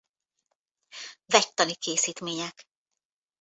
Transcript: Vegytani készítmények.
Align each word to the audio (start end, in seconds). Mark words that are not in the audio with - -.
Vegytani 1.25 1.75
készítmények. 1.75 2.67